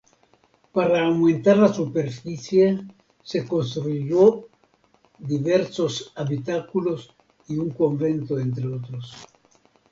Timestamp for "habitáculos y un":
6.15-7.69